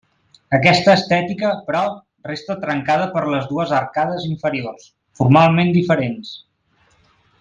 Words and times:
Aquesta 0.57 0.93
estètica, 0.99 1.51
però, 1.67 1.83
resta 2.29 2.57
trencada 2.63 3.07
per 3.17 3.23
les 3.35 3.45
dues 3.51 3.75
arcades 3.81 4.25
inferiors, 4.31 4.89
formalment 5.21 5.71
diferents. 5.77 6.33